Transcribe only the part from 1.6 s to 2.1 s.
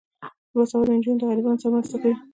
سره مرسته